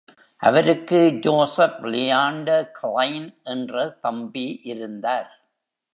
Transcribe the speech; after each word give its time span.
அவருக்கு 0.41 0.99
Joseph 1.21 1.85
Leander 1.85 2.71
Klein 2.81 3.29
என்ற 3.43 3.89
தம்பி 4.01 4.59
இருந்தார். 4.63 5.31